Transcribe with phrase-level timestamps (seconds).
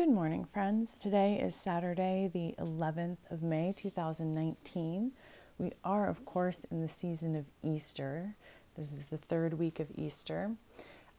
[0.00, 0.98] Good morning, friends.
[0.98, 5.12] Today is Saturday, the 11th of May, 2019.
[5.58, 8.34] We are, of course, in the season of Easter.
[8.76, 10.56] This is the third week of Easter.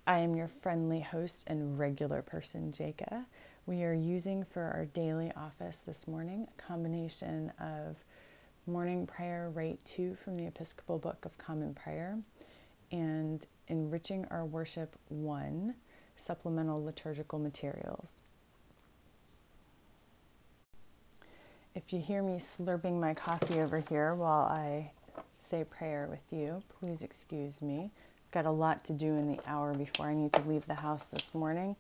[0.08, 3.24] I am your friendly host and regular person, Jaka.
[3.68, 7.98] We are using for our daily office this morning a combination of
[8.66, 12.18] morning prayer, rite two from the Episcopal Book of Common Prayer,
[12.92, 15.76] and enriching our worship one
[16.18, 18.22] supplemental liturgical materials.
[21.74, 24.92] If you hear me slurping my coffee over here while I
[25.48, 27.92] say prayer with you, please excuse me.
[28.26, 30.76] I've got a lot to do in the hour before I need to leave the
[30.76, 31.78] house this morning.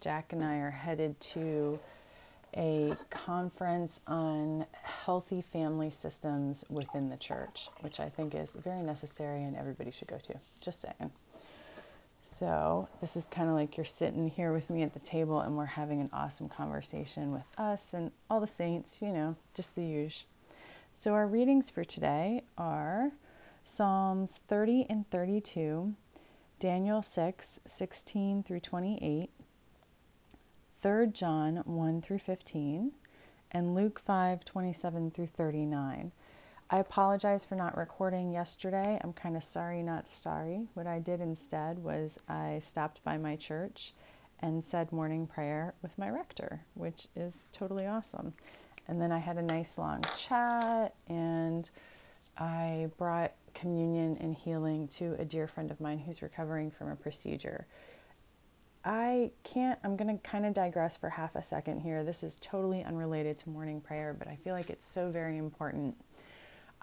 [0.00, 1.80] Jack and I are headed to
[2.56, 9.42] a conference on healthy family systems within the church, which I think is very necessary
[9.42, 10.34] and everybody should go to.
[10.60, 11.10] Just saying.
[12.42, 15.56] So, this is kind of like you're sitting here with me at the table and
[15.56, 19.84] we're having an awesome conversation with us and all the saints, you know, just the
[19.84, 20.26] usual.
[20.94, 23.12] So, our readings for today are
[23.62, 25.94] Psalms 30 and 32,
[26.58, 29.30] Daniel 6, 16 through 28,
[30.80, 32.90] 3 John 1 through 15,
[33.52, 36.10] and Luke 5, 27 through 39.
[36.72, 38.98] I apologize for not recording yesterday.
[39.04, 40.66] I'm kind of sorry, not sorry.
[40.72, 43.92] What I did instead was I stopped by my church
[44.40, 48.32] and said morning prayer with my rector, which is totally awesome.
[48.88, 51.68] And then I had a nice long chat and
[52.38, 56.96] I brought communion and healing to a dear friend of mine who's recovering from a
[56.96, 57.66] procedure.
[58.82, 62.02] I can't, I'm going to kind of digress for half a second here.
[62.02, 65.94] This is totally unrelated to morning prayer, but I feel like it's so very important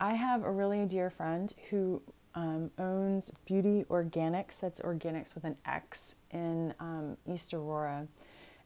[0.02, 2.02] I have a really dear friend who
[2.34, 8.08] um, owns Beauty Organix, that's organics with an X, in um, East Aurora.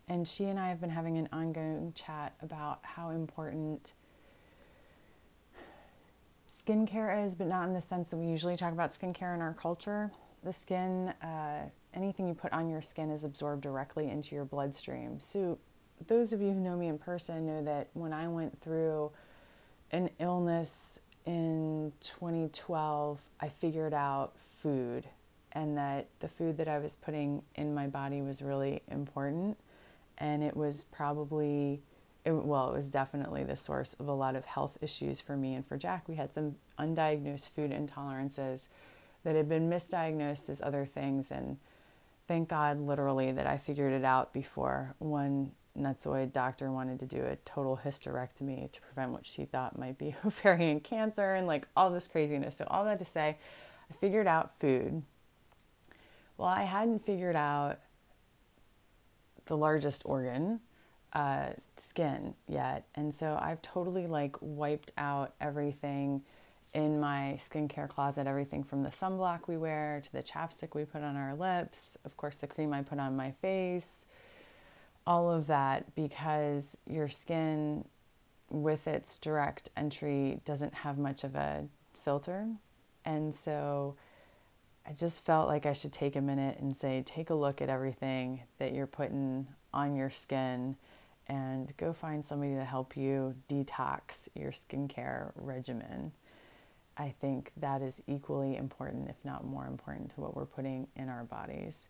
[0.09, 3.93] And she and I have been having an ongoing chat about how important
[6.47, 9.55] skincare is, but not in the sense that we usually talk about skincare in our
[9.55, 10.11] culture.
[10.43, 15.19] The skin, uh, anything you put on your skin is absorbed directly into your bloodstream.
[15.19, 15.57] So,
[16.05, 19.09] those of you who know me in person know that when I went through
[19.91, 25.05] an illness in 2012, I figured out food
[25.53, 29.57] and that the food that I was putting in my body was really important.
[30.17, 31.81] And it was probably,
[32.25, 35.55] it, well, it was definitely the source of a lot of health issues for me
[35.55, 36.07] and for Jack.
[36.07, 38.67] We had some undiagnosed food intolerances
[39.23, 41.31] that had been misdiagnosed as other things.
[41.31, 41.57] And
[42.27, 47.23] thank God, literally, that I figured it out before one nutsoid doctor wanted to do
[47.25, 51.89] a total hysterectomy to prevent what she thought might be ovarian cancer and like all
[51.89, 52.57] this craziness.
[52.57, 53.37] So, all that to say,
[53.89, 55.01] I figured out food.
[56.37, 57.79] Well, I hadn't figured out
[59.45, 60.59] the largest organ,
[61.13, 62.85] uh, skin, yet.
[62.95, 66.21] And so I've totally like wiped out everything
[66.73, 71.03] in my skincare closet everything from the sunblock we wear to the chapstick we put
[71.03, 73.87] on our lips, of course, the cream I put on my face
[75.05, 77.85] all of that because your skin,
[78.49, 81.65] with its direct entry, doesn't have much of a
[82.03, 82.47] filter.
[83.05, 83.95] And so
[84.85, 87.69] I just felt like I should take a minute and say, take a look at
[87.69, 90.75] everything that you're putting on your skin
[91.27, 96.11] and go find somebody to help you detox your skincare regimen.
[96.97, 101.09] I think that is equally important, if not more important, to what we're putting in
[101.09, 101.87] our bodies.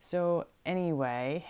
[0.00, 1.44] So, anyway,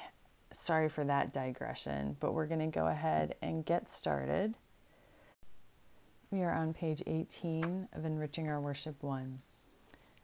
[0.57, 4.55] sorry for that digression, but we're going to go ahead and get started.
[6.31, 9.41] We are on page 18 of Enriching Our Worship 1.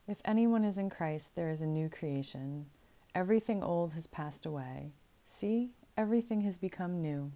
[0.06, 2.66] If anyone is in Christ, there is a new creation.
[3.14, 4.92] Everything old has passed away.
[5.26, 7.32] See, everything has become new.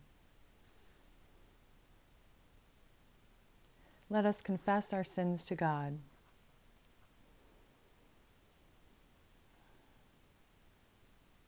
[4.11, 5.99] Let us confess our sins to God.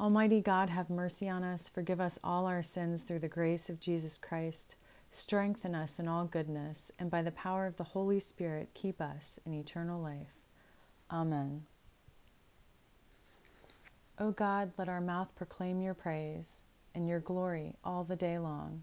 [0.00, 3.80] Almighty God, have mercy on us, forgive us all our sins through the grace of
[3.80, 4.76] Jesus Christ,
[5.10, 9.38] strengthen us in all goodness, and by the power of the Holy Spirit, keep us
[9.44, 10.32] in eternal life.
[11.10, 11.66] Amen.
[14.18, 16.62] O God, let our mouth proclaim your praise
[16.94, 18.82] and your glory all the day long.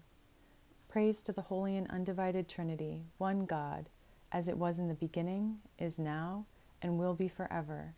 [0.88, 3.88] Praise to the holy and undivided Trinity, one God,
[4.30, 6.46] as it was in the beginning, is now,
[6.80, 7.92] and will be forever.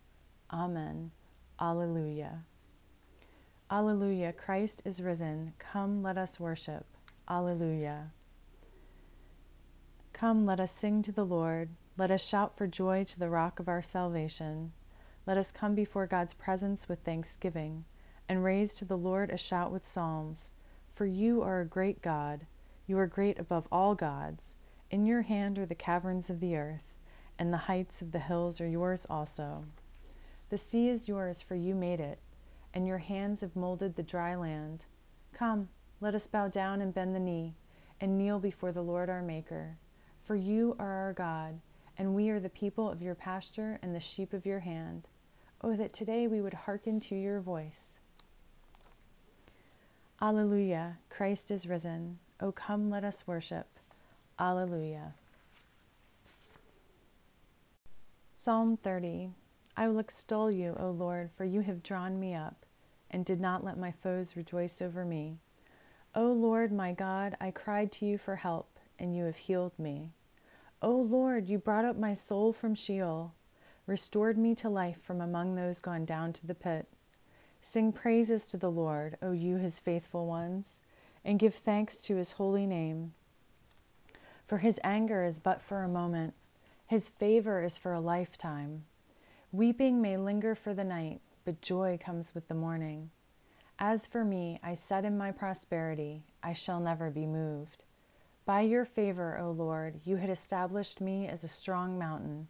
[0.51, 1.11] Amen.
[1.59, 2.43] Alleluia.
[3.73, 4.33] Alleluia.
[4.33, 5.53] Christ is risen.
[5.57, 6.85] Come, let us worship.
[7.29, 8.11] Alleluia.
[10.11, 11.69] Come, let us sing to the Lord.
[11.95, 14.73] Let us shout for joy to the rock of our salvation.
[15.25, 17.85] Let us come before God's presence with thanksgiving,
[18.27, 20.51] and raise to the Lord a shout with psalms.
[20.95, 22.45] For you are a great God.
[22.87, 24.53] You are great above all gods.
[24.89, 26.93] In your hand are the caverns of the earth,
[27.39, 29.63] and the heights of the hills are yours also.
[30.49, 32.19] The sea is yours, for you made it,
[32.73, 34.85] and your hands have molded the dry land.
[35.33, 35.69] Come,
[35.99, 37.53] let us bow down and bend the knee,
[37.99, 39.77] and kneel before the Lord our Maker.
[40.23, 41.59] For you are our God,
[41.97, 45.07] and we are the people of your pasture and the sheep of your hand.
[45.61, 47.99] Oh, that today we would hearken to your voice.
[50.21, 52.17] Alleluia, Christ is risen.
[52.39, 53.67] Oh, come, let us worship.
[54.39, 55.13] Alleluia.
[58.35, 59.31] Psalm 30
[59.81, 62.67] I will extol you, O Lord, for you have drawn me up,
[63.09, 65.39] and did not let my foes rejoice over me.
[66.13, 70.11] O Lord my God, I cried to you for help and you have healed me.
[70.83, 73.33] O Lord, you brought up my soul from Sheol,
[73.87, 76.87] restored me to life from among those gone down to the pit.
[77.59, 80.77] Sing praises to the Lord, O you his faithful ones,
[81.25, 83.15] and give thanks to his holy name.
[84.45, 86.35] For his anger is but for a moment,
[86.85, 88.85] his favor is for a lifetime.
[89.53, 93.11] Weeping may linger for the night, but joy comes with the morning.
[93.79, 97.83] As for me, I said in my prosperity, I shall never be moved.
[98.45, 102.47] By your favor, O Lord, you had established me as a strong mountain.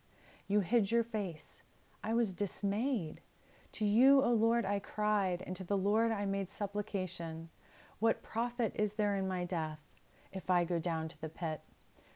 [0.47, 1.63] You hid your face.
[2.03, 3.19] I was dismayed.
[3.71, 7.49] To you, O Lord, I cried, and to the Lord I made supplication.
[7.97, 9.79] What profit is there in my death,
[10.31, 11.61] if I go down to the pit?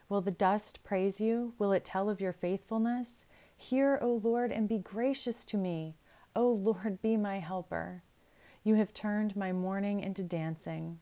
[0.09, 1.55] Will the dust praise you?
[1.57, 3.25] Will it tell of your faithfulness?
[3.57, 5.96] Hear, O Lord, and be gracious to me.
[6.36, 8.04] O Lord, be my helper.
[8.63, 11.00] You have turned my mourning into dancing.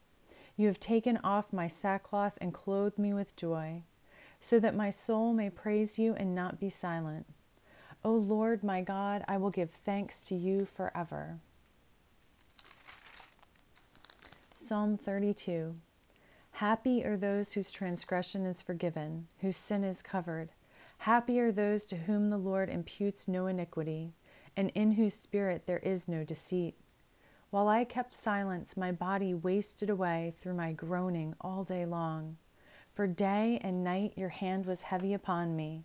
[0.56, 3.82] You have taken off my sackcloth and clothed me with joy,
[4.40, 7.26] so that my soul may praise you and not be silent.
[8.06, 11.40] O Lord my God, I will give thanks to you forever.
[14.58, 15.76] Psalm 32
[16.52, 20.50] Happy are those whose transgression is forgiven, whose sin is covered.
[21.04, 24.14] Happy are those to whom the Lord imputes no iniquity,
[24.56, 26.78] and in whose spirit there is no deceit.
[27.50, 32.38] While I kept silence, my body wasted away through my groaning all day long.
[32.94, 35.84] For day and night your hand was heavy upon me.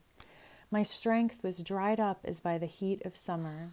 [0.70, 3.70] My strength was dried up as by the heat of summer.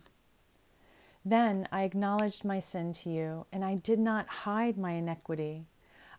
[1.23, 5.67] Then I acknowledged my sin to you, and I did not hide my iniquity.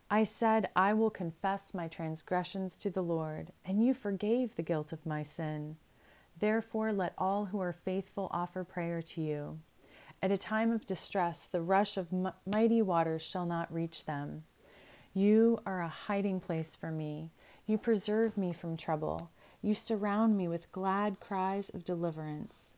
[0.08, 4.92] I said, I will confess my transgressions to the Lord, and you forgave the guilt
[4.92, 5.76] of my sin.
[6.38, 9.58] Therefore, let all who are faithful offer prayer to you.
[10.22, 12.12] At a time of distress, the rush of
[12.46, 14.44] mighty waters shall not reach them.
[15.12, 17.30] You are a hiding place for me.
[17.66, 19.28] You preserve me from trouble.
[19.60, 22.74] You surround me with glad cries of deliverance.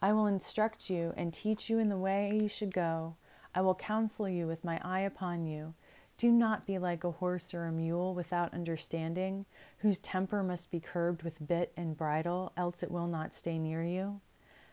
[0.00, 3.16] I will instruct you and teach you in the way you should go.
[3.56, 5.74] I will counsel you with my eye upon you.
[6.16, 9.46] Do not be like a horse or a mule without understanding,
[9.78, 13.82] whose temper must be curbed with bit and bridle, else it will not stay near
[13.82, 14.20] you.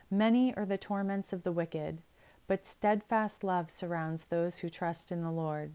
[0.09, 2.01] Many are the torments of the wicked,
[2.47, 5.71] but steadfast love surrounds those who trust in the Lord.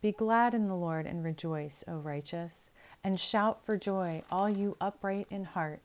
[0.00, 2.70] Be glad in the Lord and rejoice, O righteous,
[3.04, 5.80] and shout for joy, all you upright in heart.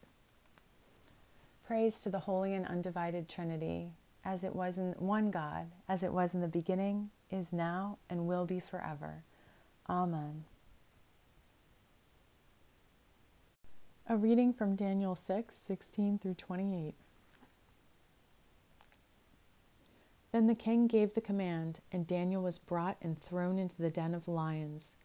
[1.66, 3.92] Praise to the holy and undivided Trinity,
[4.28, 8.28] as it was in one God, as it was in the beginning, is now, and
[8.28, 9.24] will be forever.
[9.90, 10.44] Amen.
[14.10, 16.94] A reading from Daniel 6 16 through 28.
[20.34, 24.14] Then the king gave the command, and Daniel was brought and thrown into the den
[24.14, 24.96] of lions.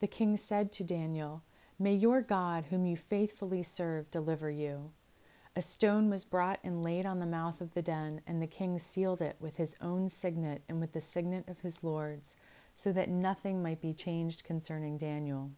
[0.00, 1.42] The king said to Daniel,
[1.78, 4.90] May your God, whom you faithfully serve, deliver you.
[5.54, 8.78] A stone was brought and laid on the mouth of the den, and the king
[8.78, 12.36] sealed it with his own signet and with the signet of his lords,
[12.74, 15.50] so that nothing might be changed concerning Daniel.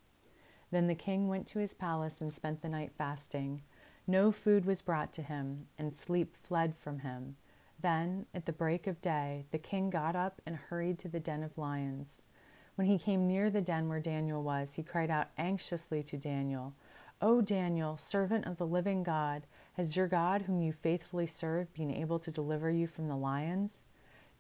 [0.73, 3.63] Then the king went to his palace and spent the night fasting.
[4.05, 7.37] No food was brought to him, and sleep fled from him.
[7.79, 11.45] Then, at the break of day, the king got up and hurried to the den
[11.45, 12.21] of lions.
[12.75, 16.73] When he came near the den where Daniel was, he cried out anxiously to Daniel,
[17.23, 21.93] O Daniel, servant of the living God, has your God, whom you faithfully serve, been
[21.93, 23.83] able to deliver you from the lions?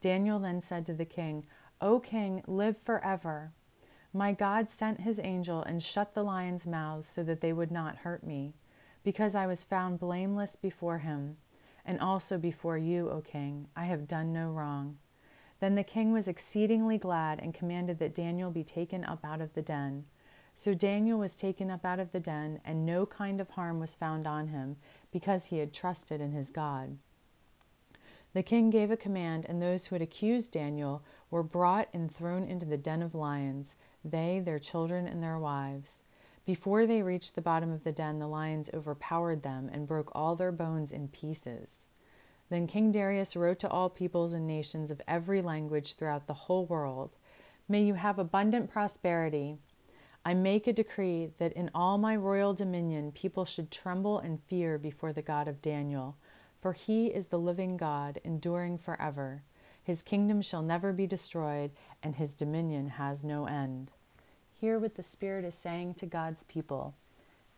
[0.01, 1.47] Daniel then said to the king,
[1.81, 3.53] O king, live forever.
[4.13, 7.95] My God sent his angel and shut the lions' mouths so that they would not
[7.95, 8.55] hurt me,
[9.05, 11.37] because I was found blameless before him,
[11.85, 13.69] and also before you, O king.
[13.77, 14.99] I have done no wrong.
[15.61, 19.55] Then the king was exceedingly glad and commanded that Daniel be taken up out of
[19.55, 20.07] the den.
[20.57, 23.97] So Daniel was taken up out of the den, and no kind of harm was
[23.97, 24.77] found on him,
[25.11, 26.97] because he had trusted in his God.
[28.35, 32.45] The king gave a command, and those who had accused Daniel were brought and thrown
[32.45, 36.05] into the den of lions they, their children, and their wives.
[36.45, 40.37] Before they reached the bottom of the den, the lions overpowered them and broke all
[40.37, 41.85] their bones in pieces.
[42.49, 46.65] Then King Darius wrote to all peoples and nations of every language throughout the whole
[46.65, 47.11] world
[47.67, 49.59] May you have abundant prosperity.
[50.27, 54.79] I make a decree that in all my royal dominion people should tremble and fear
[54.79, 56.17] before the God of Daniel,
[56.63, 59.43] for he is the living God, enduring forever.
[59.83, 63.91] His kingdom shall never be destroyed, and his dominion has no end.
[64.55, 66.95] Hear what the Spirit is saying to God's people.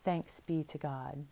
[0.03, 1.25] Thanks be to God.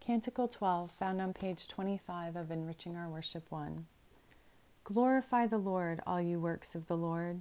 [0.00, 3.86] Canticle 12, found on page 25 of Enriching Our Worship 1.
[4.82, 7.40] Glorify the Lord, all you works of the Lord.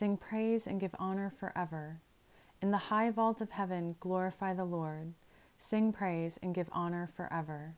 [0.00, 2.00] Sing praise and give honor forever.
[2.62, 5.12] In the high vault of heaven, glorify the Lord.
[5.58, 7.74] Sing praise and give honor forever.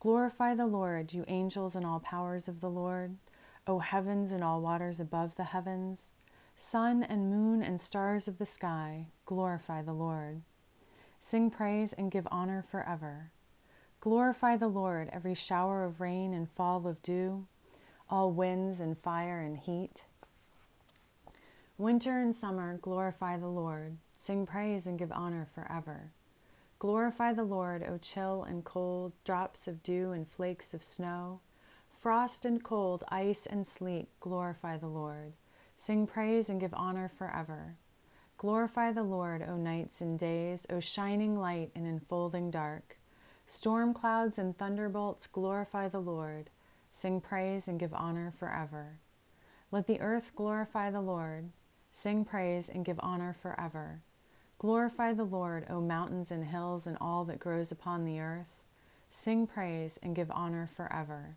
[0.00, 3.16] Glorify the Lord, you angels and all powers of the Lord,
[3.68, 6.10] O heavens and all waters above the heavens.
[6.56, 10.42] Sun and moon and stars of the sky, glorify the Lord.
[11.20, 13.30] Sing praise and give honor forever.
[14.00, 17.46] Glorify the Lord, every shower of rain and fall of dew,
[18.10, 20.04] all winds and fire and heat.
[21.82, 23.98] Winter and summer, glorify the Lord.
[24.14, 26.12] Sing praise and give honor forever.
[26.78, 31.40] Glorify the Lord, O chill and cold, drops of dew and flakes of snow.
[31.98, 35.32] Frost and cold, ice and sleet, glorify the Lord.
[35.76, 37.74] Sing praise and give honor forever.
[38.38, 42.96] Glorify the Lord, O nights and days, O shining light and enfolding dark.
[43.48, 46.48] Storm clouds and thunderbolts, glorify the Lord.
[46.92, 49.00] Sing praise and give honor forever.
[49.72, 51.50] Let the earth glorify the Lord.
[52.02, 54.00] Sing praise and give honor forever.
[54.58, 58.60] Glorify the Lord, O mountains and hills, and all that grows upon the earth.
[59.08, 61.36] Sing praise and give honor forever.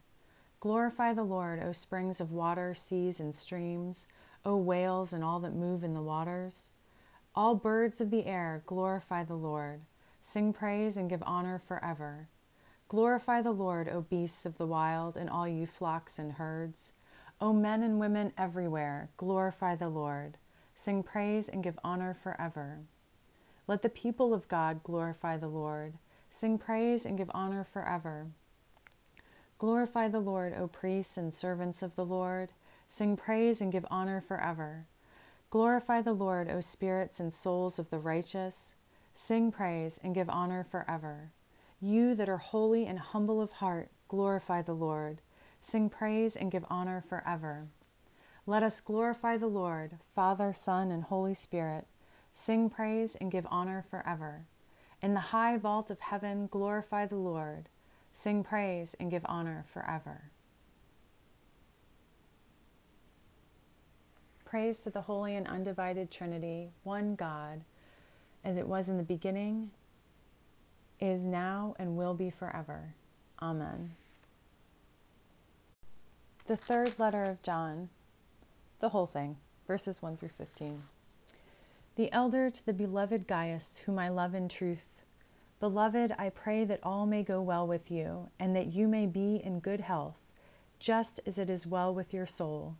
[0.59, 4.07] Glorify the Lord, O springs of water, seas, and streams,
[4.43, 6.71] O whales and all that move in the waters.
[7.35, 9.81] All birds of the air, glorify the Lord.
[10.23, 12.27] Sing praise and give honor forever.
[12.87, 16.91] Glorify the Lord, O beasts of the wild, and all you flocks and herds.
[17.39, 20.39] O men and women everywhere, glorify the Lord.
[20.85, 22.77] Sing praise and give honor forever.
[23.65, 25.95] Let the people of God glorify the Lord.
[26.29, 28.27] Sing praise and give honor forever.
[29.57, 32.51] Glorify the Lord, O priests and servants of the Lord.
[32.87, 34.85] Sing praise and give honor forever.
[35.49, 38.75] Glorify the Lord, O spirits and souls of the righteous.
[39.15, 41.31] Sing praise and give honor forever.
[41.81, 45.19] You that are holy and humble of heart, glorify the Lord.
[45.61, 47.65] Sing praise and give honor forever.
[48.47, 51.87] Let us glorify the Lord, Father, Son, and Holy Spirit.
[52.33, 54.45] Sing praise and give honor forever.
[55.01, 57.69] In the high vault of heaven, glorify the Lord.
[58.13, 60.21] Sing praise and give honor forever.
[64.45, 67.61] Praise to the Holy and Undivided Trinity, one God,
[68.43, 69.71] as it was in the beginning,
[70.99, 72.93] is now, and will be forever.
[73.41, 73.91] Amen.
[76.45, 77.89] The third letter of John,
[78.85, 80.83] the whole thing, verses 1 through 15.
[81.95, 84.85] The elder to the beloved Gaius, whom I love in truth.
[85.59, 89.37] Beloved, I pray that all may go well with you, and that you may be
[89.43, 90.19] in good health,
[90.77, 92.75] just as it is well with your soul.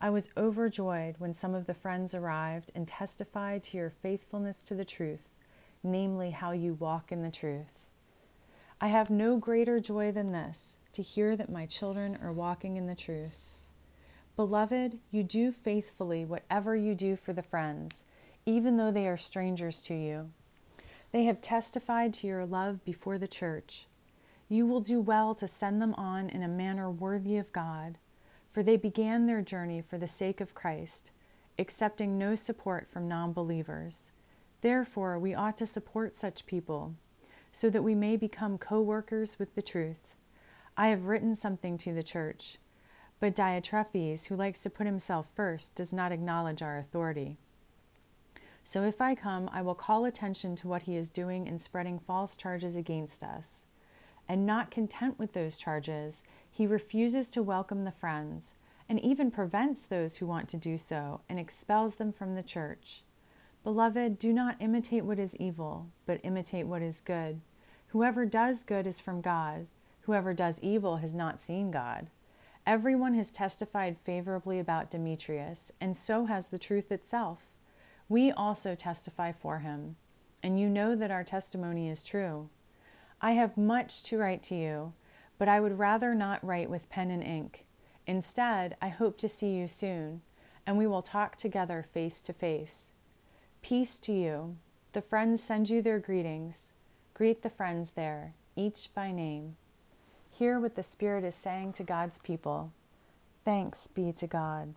[0.00, 4.76] I was overjoyed when some of the friends arrived and testified to your faithfulness to
[4.76, 5.28] the truth,
[5.82, 7.88] namely, how you walk in the truth.
[8.80, 12.86] I have no greater joy than this, to hear that my children are walking in
[12.86, 13.51] the truth.
[14.36, 18.06] Beloved, you do faithfully whatever you do for the friends
[18.44, 20.28] even though they are strangers to you.
[21.12, 23.86] They have testified to your love before the church.
[24.48, 27.98] You will do well to send them on in a manner worthy of God,
[28.50, 31.12] for they began their journey for the sake of Christ,
[31.56, 34.10] accepting no support from non believers.
[34.60, 36.94] Therefore, we ought to support such people,
[37.52, 40.16] so that we may become co workers with the truth.
[40.76, 42.58] I have written something to the church,
[43.22, 47.36] but Diotrephes, who likes to put himself first, does not acknowledge our authority.
[48.64, 52.00] So if I come, I will call attention to what he is doing in spreading
[52.00, 53.64] false charges against us.
[54.28, 58.54] And not content with those charges, he refuses to welcome the friends,
[58.88, 63.04] and even prevents those who want to do so and expels them from the church.
[63.62, 67.40] Beloved, do not imitate what is evil, but imitate what is good.
[67.86, 69.68] Whoever does good is from God.
[70.00, 72.08] Whoever does evil has not seen God.
[72.64, 77.50] Everyone has testified favorably about Demetrius, and so has the truth itself.
[78.08, 79.96] We also testify for him,
[80.44, 82.48] and you know that our testimony is true.
[83.20, 84.92] I have much to write to you,
[85.38, 87.64] but I would rather not write with pen and ink.
[88.06, 90.22] Instead, I hope to see you soon,
[90.64, 92.92] and we will talk together face to face.
[93.60, 94.56] Peace to you.
[94.92, 96.72] The friends send you their greetings.
[97.12, 99.56] Greet the friends there, each by name.
[100.42, 102.72] Hear what the Spirit is saying to God's people.
[103.44, 104.74] Thanks be to God.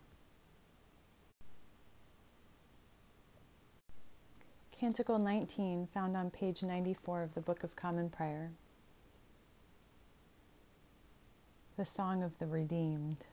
[4.70, 8.52] Canticle 19, found on page 94 of the Book of Common Prayer.
[11.76, 13.26] The Song of the Redeemed.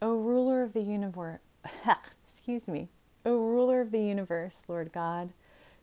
[0.00, 1.40] O ruler of the universe,
[2.24, 2.86] excuse me,
[3.26, 5.30] O ruler of the universe, Lord God,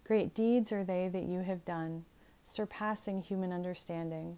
[0.05, 2.05] great deeds are they that you have done,
[2.45, 4.37] surpassing human understanding.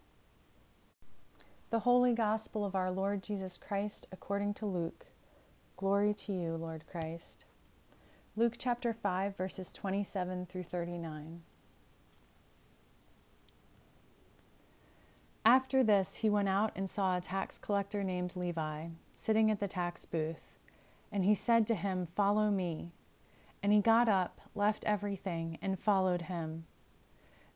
[1.71, 5.05] The Holy Gospel of our Lord Jesus Christ according to Luke.
[5.77, 7.45] Glory to you, Lord Christ.
[8.35, 11.41] Luke chapter 5, verses 27 through 39.
[15.45, 19.67] After this, he went out and saw a tax collector named Levi sitting at the
[19.69, 20.59] tax booth
[21.09, 22.91] and he said to him, Follow me.
[23.63, 26.65] And he got up, left everything, and followed him.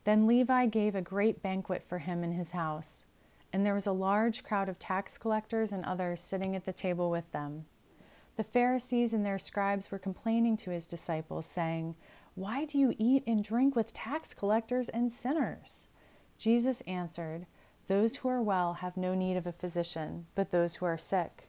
[0.06, 3.04] Then Levi gave a great banquet for him in his house,
[3.56, 7.10] and there was a large crowd of tax collectors and others sitting at the table
[7.10, 7.66] with them.
[8.36, 11.96] The Pharisees and their scribes were complaining to his disciples, saying,
[12.36, 15.88] Why do you eat and drink with tax collectors and sinners?
[16.38, 17.46] Jesus answered,
[17.88, 21.48] Those who are well have no need of a physician, but those who are sick.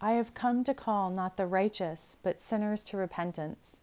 [0.00, 3.76] I have come to call not the righteous, but sinners to repentance.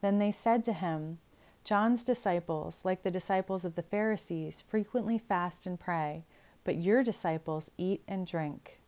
[0.00, 1.18] Then they said to him,
[1.62, 6.24] John's disciples, like the disciples of the Pharisees, frequently fast and pray,
[6.64, 8.80] but your disciples eat and drink.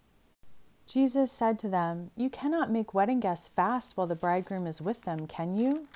[0.87, 5.03] Jesus said to them, You cannot make wedding guests fast while the bridegroom is with
[5.03, 5.89] them, can you?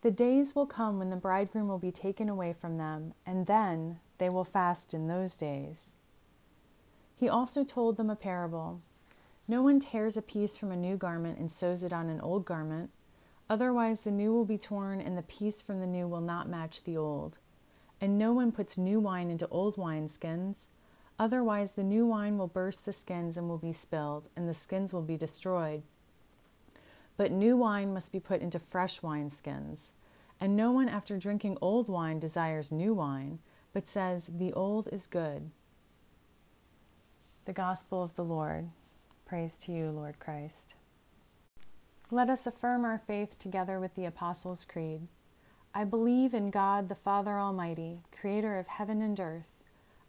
[0.00, 4.00] The days will come when the bridegroom will be taken away from them, and then
[4.18, 5.92] they will fast in those days.
[7.16, 8.80] He also told them a parable.
[9.46, 12.44] No one tears a piece from a new garment and sews it on an old
[12.44, 12.90] garment.
[13.48, 16.82] Otherwise, the new will be torn, and the piece from the new will not match
[16.84, 17.38] the old.
[18.00, 20.68] And no one puts new wine into old wineskins.
[21.18, 24.92] Otherwise, the new wine will burst the skins and will be spilled, and the skins
[24.92, 25.82] will be destroyed.
[27.16, 29.92] But new wine must be put into fresh wineskins.
[30.40, 33.38] And no one, after drinking old wine, desires new wine,
[33.72, 35.48] but says, The old is good.
[37.44, 38.68] The Gospel of the Lord.
[39.24, 40.74] Praise to you, Lord Christ.
[42.10, 45.06] Let us affirm our faith together with the Apostles' Creed.
[45.72, 49.53] I believe in God the Father Almighty, creator of heaven and earth.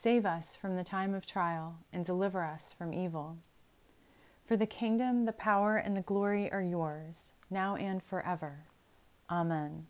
[0.00, 3.36] Save us from the time of trial, and deliver us from evil.
[4.46, 8.60] For the kingdom, the power, and the glory are yours, now and forever.
[9.28, 9.88] Amen.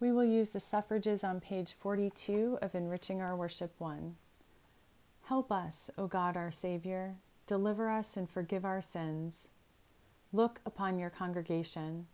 [0.00, 4.16] We will use the suffrages on page 42 of Enriching Our Worship 1.
[5.22, 7.14] Help us, O God our Savior
[7.46, 9.46] Deliver us and forgive our sins.
[10.32, 12.08] Look upon your congregation.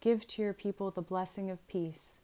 [0.00, 2.20] Give to your people the blessing of peace.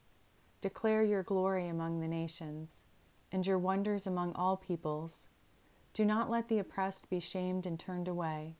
[0.61, 2.85] Declare your glory among the nations,
[3.31, 5.27] and your wonders among all peoples.
[5.93, 8.55] Do not let the oppressed be shamed and turned away.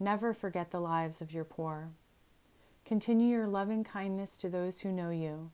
[0.00, 1.90] Never forget the lives of your poor.
[2.84, 5.50] Continue your loving kindness to those who know you,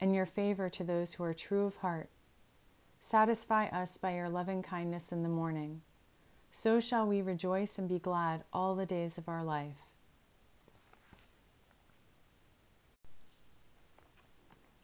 [0.00, 2.08] and your favor to those who are true of heart.
[3.00, 5.82] Satisfy us by your loving kindness in the morning.
[6.52, 9.89] So shall we rejoice and be glad all the days of our life.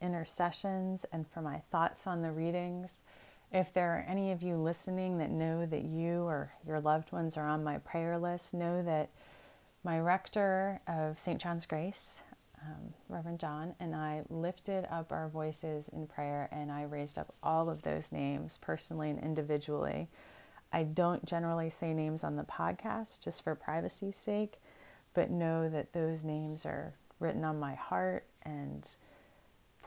[0.00, 3.02] intercessions and for my thoughts on the readings.
[3.52, 7.36] If there are any of you listening that know that you or your loved ones
[7.36, 9.10] are on my prayer list, know that
[9.82, 11.40] my rector of St.
[11.40, 12.20] John's Grace,
[12.62, 17.34] um, Reverend John, and I lifted up our voices in prayer and I raised up
[17.42, 20.08] all of those names personally and individually.
[20.72, 24.60] I don't generally say names on the podcast just for privacy's sake,
[25.14, 28.86] but know that those names are written on my heart and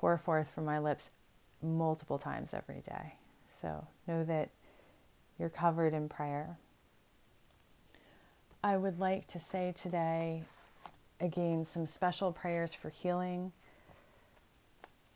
[0.03, 1.09] pour forth from my lips
[1.61, 3.13] multiple times every day.
[3.61, 4.49] So know that
[5.39, 6.57] you're covered in prayer.
[8.61, 10.43] I would like to say today,
[11.21, 13.53] again, some special prayers for healing.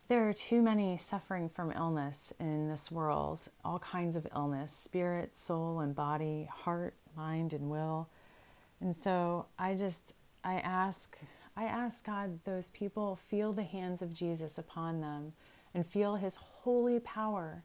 [0.08, 5.36] There are too many suffering from illness in this world, all kinds of illness spirit,
[5.38, 8.08] soul, and body, heart, mind, and will.
[8.80, 11.14] And so I just, I ask
[11.58, 15.32] I ask God those people feel the hands of Jesus upon them
[15.74, 17.64] and feel his holy power.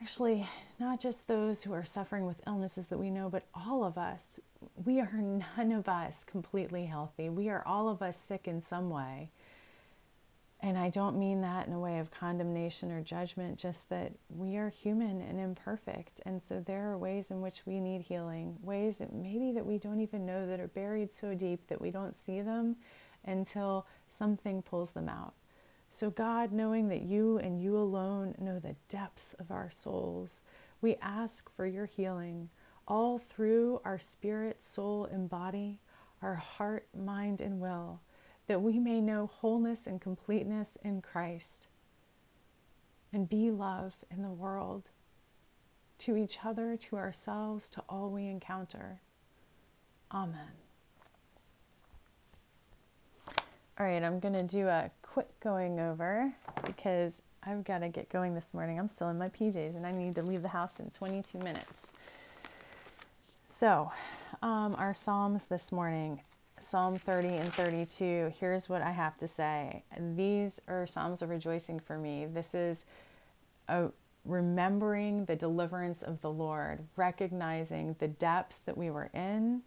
[0.00, 0.46] Actually,
[0.78, 4.38] not just those who are suffering with illnesses that we know, but all of us.
[4.84, 7.30] We are none of us completely healthy.
[7.30, 9.28] We are all of us sick in some way.
[10.60, 14.56] And I don't mean that in a way of condemnation or judgment, just that we
[14.56, 16.20] are human and imperfect.
[16.24, 19.78] And so there are ways in which we need healing, ways that maybe that we
[19.78, 22.76] don't even know that are buried so deep that we don't see them
[23.26, 25.34] until something pulls them out.
[25.90, 30.40] So, God, knowing that you and you alone know the depths of our souls,
[30.80, 32.48] we ask for your healing
[32.88, 35.80] all through our spirit, soul, and body,
[36.22, 38.00] our heart, mind, and will
[38.46, 41.66] that we may know wholeness and completeness in Christ
[43.12, 44.84] and be love in the world
[45.98, 49.00] to each other, to ourselves, to all we encounter.
[50.12, 50.52] Amen.
[53.78, 56.32] All right, I'm going to do a quick going over
[56.64, 58.78] because I've got to get going this morning.
[58.78, 61.92] I'm still in my PJs and I need to leave the house in 22 minutes.
[63.54, 63.90] So,
[64.42, 66.20] um, our Psalms this morning
[66.68, 69.84] Psalm 30 and 32, here's what I have to say.
[70.16, 72.26] These are Psalms of rejoicing for me.
[72.26, 72.84] This is
[73.68, 73.90] a
[74.24, 79.62] remembering the deliverance of the Lord, recognizing the depths that we were in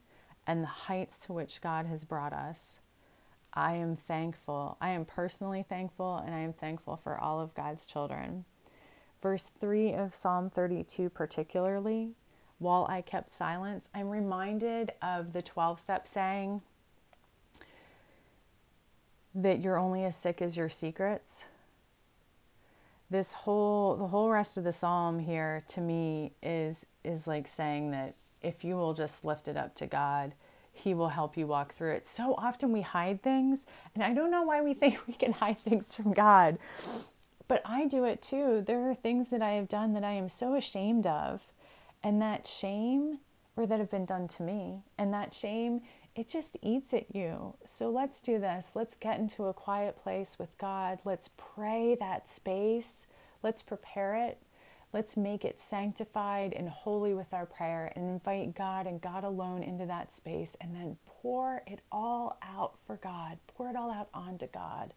[0.46, 2.80] and the heights to which God has brought us.
[3.54, 4.76] I am thankful.
[4.82, 8.44] I am personally thankful, and I am thankful for all of God's children.
[9.22, 12.12] Verse 3 of Psalm 32, particularly,
[12.58, 16.62] while I kept silence, I'm reminded of the 12 step saying
[19.36, 21.46] that you're only as sick as your secrets.
[23.10, 27.92] This whole the whole rest of the psalm here to me is is like saying
[27.92, 30.34] that if you will just lift it up to God,
[30.72, 32.08] he will help you walk through it.
[32.08, 35.60] So often we hide things, and I don't know why we think we can hide
[35.60, 36.58] things from God.
[37.48, 38.64] But I do it too.
[38.66, 41.42] There are things that I have done that I am so ashamed of,
[42.04, 43.20] and that shame
[43.58, 45.82] or that have been done to me, and that shame
[46.20, 47.54] it just eats at you.
[47.66, 48.68] So let's do this.
[48.76, 51.00] Let's get into a quiet place with God.
[51.06, 53.08] Let's pray that space.
[53.42, 54.38] Let's prepare it.
[54.92, 59.64] Let's make it sanctified and holy with our prayer and invite God and God alone
[59.64, 63.38] into that space and then pour it all out for God.
[63.56, 64.94] Pour it all out onto God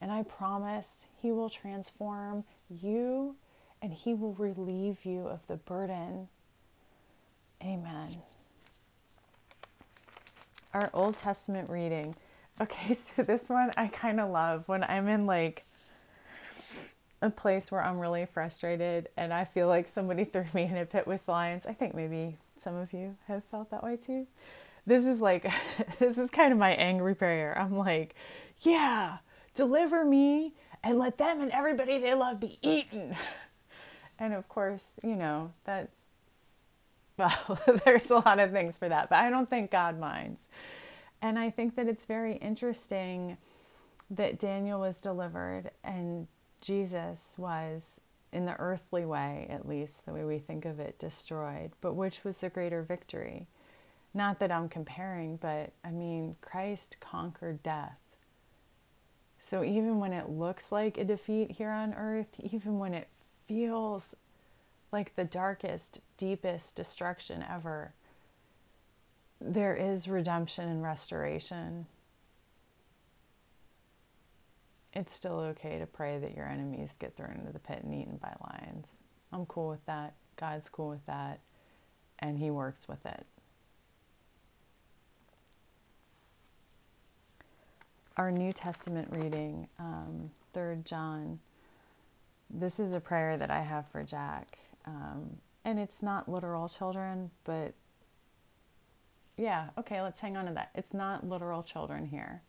[0.00, 0.88] And I promise
[1.20, 3.36] He will transform you
[3.82, 6.28] and He will relieve you of the burden.
[7.62, 8.16] Amen.
[10.74, 12.16] Our Old Testament reading.
[12.60, 15.64] Okay, so this one I kind of love when I'm in like
[17.22, 20.84] a place where I'm really frustrated and I feel like somebody threw me in a
[20.84, 21.62] pit with lions.
[21.66, 24.26] I think maybe some of you have felt that way too.
[24.84, 25.50] This is like,
[26.00, 27.56] this is kind of my angry prayer.
[27.56, 28.16] I'm like,
[28.60, 29.18] yeah,
[29.54, 33.16] deliver me and let them and everybody they love be eaten.
[34.18, 35.94] And of course, you know, that's,
[37.16, 40.48] well, there's a lot of things for that, but I don't think God minds.
[41.22, 43.36] And I think that it's very interesting
[44.10, 46.26] that Daniel was delivered and
[46.60, 48.00] Jesus was,
[48.32, 51.70] in the earthly way at least, the way we think of it, destroyed.
[51.80, 53.46] But which was the greater victory?
[54.12, 57.98] Not that I'm comparing, but I mean, Christ conquered death.
[59.38, 63.08] So even when it looks like a defeat here on earth, even when it
[63.46, 64.14] feels
[64.94, 67.92] like the darkest, deepest destruction ever,
[69.40, 71.84] there is redemption and restoration.
[74.92, 78.18] It's still okay to pray that your enemies get thrown into the pit and eaten
[78.18, 78.88] by lions.
[79.32, 80.14] I'm cool with that.
[80.36, 81.40] God's cool with that.
[82.20, 83.26] And He works with it.
[88.16, 91.40] Our New Testament reading, um, 3rd John.
[92.48, 94.56] This is a prayer that I have for Jack.
[94.86, 97.72] Um, and it's not literal children, but
[99.36, 100.70] yeah, okay, let's hang on to that.
[100.74, 102.42] It's not literal children here,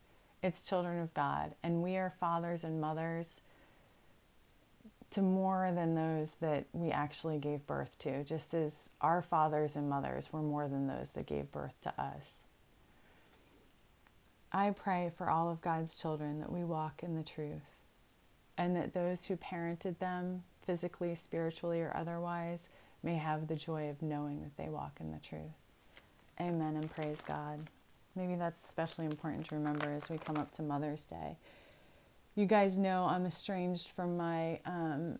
[0.43, 1.55] it's children of God.
[1.63, 3.39] And we are fathers and mothers
[5.11, 9.89] to more than those that we actually gave birth to, just as our fathers and
[9.89, 12.43] mothers were more than those that gave birth to us.
[14.51, 17.61] I pray for all of God's children that we walk in the truth
[18.57, 22.69] and that those who parented them, physically, spiritually, or otherwise,
[23.03, 25.41] may have the joy of knowing that they walk in the truth.
[26.39, 27.59] Amen and praise God.
[28.15, 31.37] Maybe that's especially important to remember as we come up to Mother's Day.
[32.35, 35.19] You guys know I'm estranged from my um,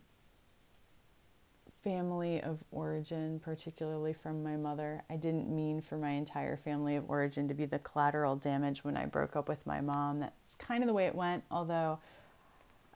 [1.86, 5.04] family of origin, particularly from my mother.
[5.08, 8.96] I didn't mean for my entire family of origin to be the collateral damage when
[8.96, 10.20] I broke up with my mom.
[10.20, 12.00] That's kind of the way it went, although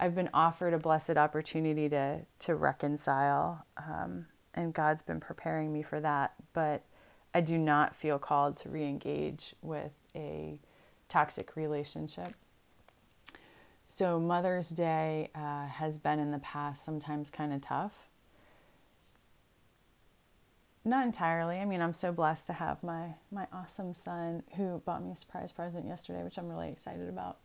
[0.00, 5.82] I've been offered a blessed opportunity to, to reconcile, um, and God's been preparing me
[5.82, 6.32] for that.
[6.54, 6.82] But
[7.34, 10.58] I do not feel called to re engage with a
[11.10, 12.32] toxic relationship.
[13.88, 17.92] So, Mother's Day uh, has been in the past sometimes kind of tough.
[20.82, 21.58] Not entirely.
[21.58, 25.16] I mean, I'm so blessed to have my, my awesome son who bought me a
[25.16, 27.36] surprise present yesterday, which I'm really excited about.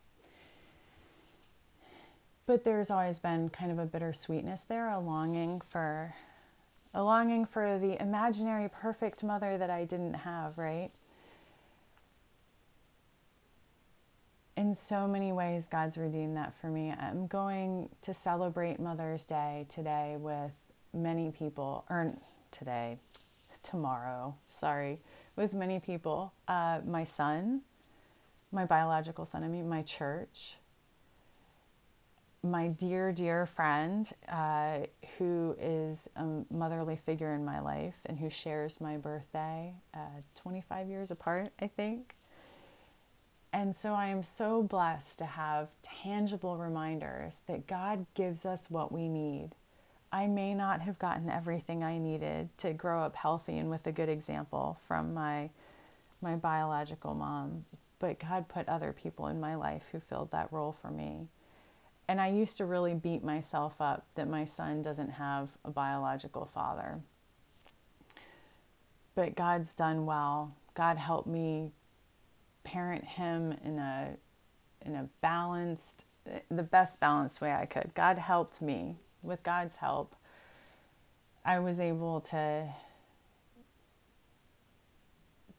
[2.48, 6.14] But there's always been kind of a bittersweetness there, a longing for
[6.94, 10.90] a longing for the imaginary perfect mother that I didn't have, right?
[14.56, 16.92] In so many ways, God's redeemed that for me.
[16.92, 20.52] I'm going to celebrate Mother's Day today with
[20.94, 22.14] many people, or
[22.52, 22.98] today,
[23.64, 25.00] tomorrow, sorry,
[25.36, 26.32] with many people.
[26.48, 27.62] Uh, my son,
[28.54, 30.56] my biological son, I mean, my church,
[32.46, 34.80] my dear, dear friend uh,
[35.18, 40.88] who is a motherly figure in my life and who shares my birthday, uh, 25
[40.88, 42.14] years apart, I think.
[43.52, 48.92] And so I am so blessed to have tangible reminders that God gives us what
[48.92, 49.50] we need.
[50.12, 53.92] I may not have gotten everything I needed to grow up healthy and with a
[53.92, 55.50] good example from my
[56.22, 57.66] my biological mom,
[58.00, 61.28] but God put other people in my life who filled that role for me.
[62.08, 66.46] And I used to really beat myself up that my son doesn't have a biological
[66.54, 67.00] father.
[69.16, 70.54] But God's done well.
[70.76, 71.72] God helped me
[72.64, 74.10] parent him in a
[74.86, 76.06] in a balanced
[76.50, 77.92] the best balanced way I could.
[77.96, 78.96] God helped me.
[79.22, 80.16] With God's help,
[81.44, 82.68] I was able to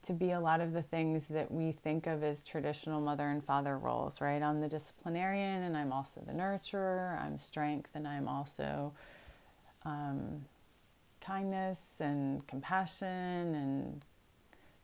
[0.07, 3.43] to be a lot of the things that we think of as traditional mother and
[3.43, 4.41] father roles, right?
[4.41, 8.93] I'm the disciplinarian and I'm also the nurturer, I'm strength and I'm also
[9.83, 10.45] um,
[11.19, 14.01] kindness and compassion and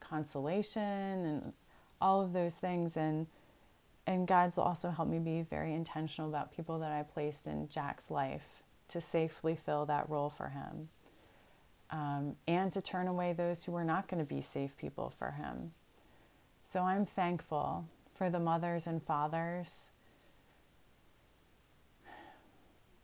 [0.01, 1.53] consolation and
[2.01, 2.97] all of those things.
[2.97, 3.25] And
[4.05, 8.11] and God's also helped me be very intentional about people that I placed in Jack's
[8.11, 10.89] life to safely fill that role for him
[11.93, 15.29] um, and to turn away those who were not going to be safe people for
[15.29, 15.71] him.
[16.71, 19.87] So I'm thankful for the mothers and fathers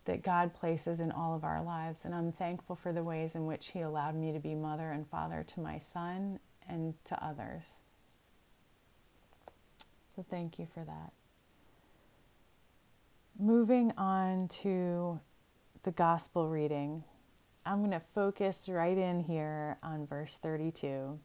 [0.05, 2.05] that God places in all of our lives.
[2.05, 5.07] And I'm thankful for the ways in which He allowed me to be mother and
[5.07, 7.61] father to my son and to others.
[10.15, 11.13] So thank you for that.
[13.37, 15.19] Moving on to
[15.83, 17.03] the gospel reading,
[17.69, 21.19] I'm going to focus right in here on verse 32.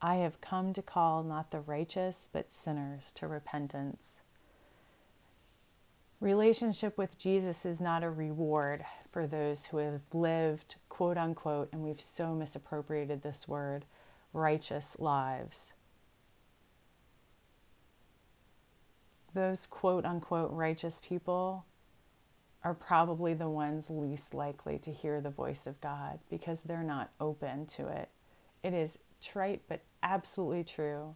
[0.00, 4.22] I have come to call not the righteous, but sinners to repentance.
[6.18, 11.82] Relationship with Jesus is not a reward for those who have lived, quote unquote, and
[11.82, 13.84] we've so misappropriated this word,
[14.32, 15.74] righteous lives.
[19.34, 21.66] Those quote unquote righteous people
[22.64, 27.10] are probably the ones least likely to hear the voice of God because they're not
[27.20, 28.08] open to it.
[28.62, 31.14] It is trite but absolutely true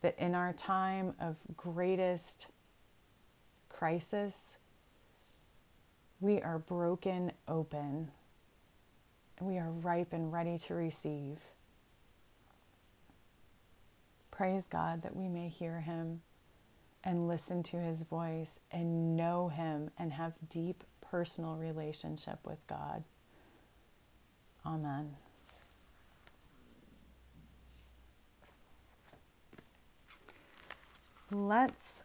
[0.00, 2.48] that in our time of greatest
[3.68, 4.34] crisis,
[6.20, 8.10] we are broken open.
[9.40, 11.38] We are ripe and ready to receive.
[14.30, 16.20] Praise God that we may hear Him
[17.04, 23.02] and listen to His voice and know Him and have deep personal relationship with God.
[24.64, 25.14] Amen.
[31.30, 32.04] Let's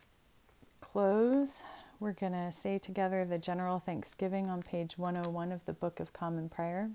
[0.80, 1.62] close,
[2.00, 6.14] we're going to say together the general thanksgiving on page 101 of the Book of
[6.14, 6.90] Common Prayer.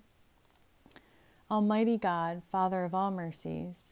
[1.50, 3.91] Almighty God, Father of all mercies,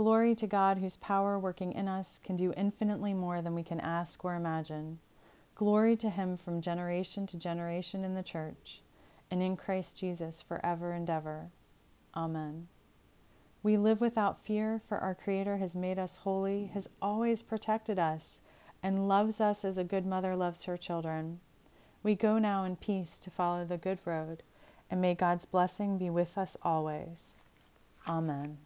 [0.00, 3.80] Glory to God, whose power working in us can do infinitely more than we can
[3.80, 4.98] ask or imagine.
[5.54, 8.80] Glory to Him from generation to generation in the Church,
[9.30, 11.50] and in Christ Jesus forever and ever.
[12.16, 12.66] Amen.
[13.62, 18.40] We live without fear, for our Creator has made us holy, has always protected us,
[18.82, 21.40] and loves us as a good mother loves her children.
[22.02, 24.42] We go now in peace to follow the good road,
[24.90, 27.34] and may God's blessing be with us always.
[28.08, 28.56] Amen.